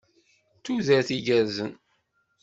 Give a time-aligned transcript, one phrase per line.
[0.57, 1.73] D tudert igerrzen.